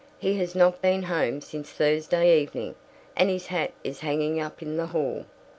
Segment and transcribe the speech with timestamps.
[0.17, 2.73] He has not been home since Thursday evening,
[3.15, 5.25] and his hat is hanging up in the hall."